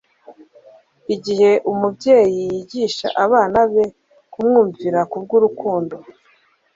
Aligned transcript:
Igihe 1.15 1.51
umubyeyi 1.71 2.39
yigisha 2.53 3.07
abana 3.25 3.59
be 3.71 3.85
kumwumvira 4.31 4.99
kubw'urukundo, 5.11 5.95